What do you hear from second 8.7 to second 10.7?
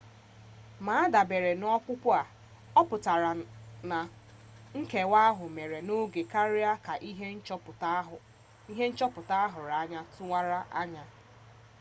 ihe nchọpụta ahụrụ anya tụwara